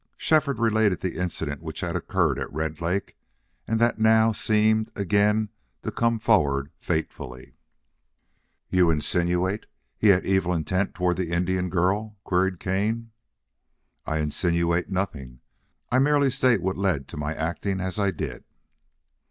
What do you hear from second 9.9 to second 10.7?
he had evil